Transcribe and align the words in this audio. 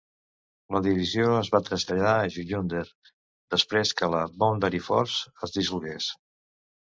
La 0.75 0.79
Divisió 0.85 1.27
es 1.39 1.49
va 1.55 1.59
traslladar 1.67 2.13
a 2.21 2.31
Jullunder 2.37 2.81
després 3.57 3.93
que 3.99 4.09
la 4.15 4.21
Boundary 4.45 4.83
Force 4.87 5.35
es 5.49 5.55
dissolgués. 5.59 6.09